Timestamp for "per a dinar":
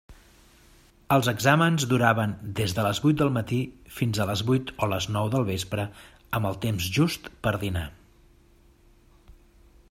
7.45-7.87